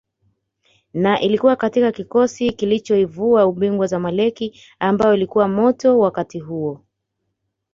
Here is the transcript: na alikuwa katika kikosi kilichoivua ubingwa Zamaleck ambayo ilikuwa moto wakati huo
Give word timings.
na 0.93 1.17
alikuwa 1.19 1.55
katika 1.55 1.91
kikosi 1.91 2.51
kilichoivua 2.51 3.45
ubingwa 3.45 3.87
Zamaleck 3.87 4.53
ambayo 4.79 5.13
ilikuwa 5.15 5.47
moto 5.47 5.99
wakati 5.99 6.39
huo 6.39 6.83